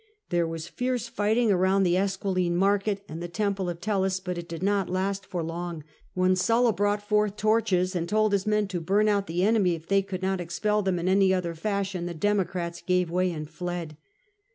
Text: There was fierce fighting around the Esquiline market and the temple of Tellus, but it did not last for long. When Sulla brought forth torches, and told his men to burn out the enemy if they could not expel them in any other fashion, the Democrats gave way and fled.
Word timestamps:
There 0.29 0.47
was 0.47 0.67
fierce 0.67 1.07
fighting 1.07 1.51
around 1.51 1.83
the 1.83 1.95
Esquiline 1.95 2.55
market 2.55 3.03
and 3.07 3.21
the 3.21 3.27
temple 3.27 3.69
of 3.69 3.79
Tellus, 3.79 4.19
but 4.19 4.35
it 4.35 4.49
did 4.49 4.63
not 4.63 4.89
last 4.89 5.27
for 5.27 5.43
long. 5.43 5.83
When 6.15 6.35
Sulla 6.35 6.73
brought 6.73 7.07
forth 7.07 7.35
torches, 7.37 7.95
and 7.95 8.09
told 8.09 8.33
his 8.33 8.47
men 8.47 8.67
to 8.69 8.81
burn 8.81 9.07
out 9.07 9.27
the 9.27 9.43
enemy 9.43 9.75
if 9.75 9.87
they 9.87 10.01
could 10.01 10.23
not 10.23 10.41
expel 10.41 10.81
them 10.81 10.97
in 10.97 11.07
any 11.07 11.31
other 11.31 11.53
fashion, 11.53 12.07
the 12.07 12.15
Democrats 12.15 12.81
gave 12.81 13.11
way 13.11 13.31
and 13.31 13.47
fled. 13.47 13.95